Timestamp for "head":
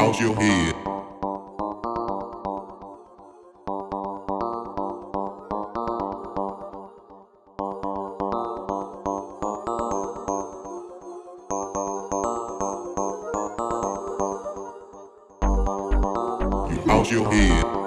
0.34-0.89, 17.32-17.79